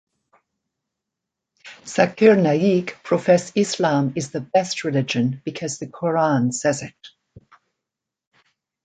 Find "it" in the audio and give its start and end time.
6.81-7.07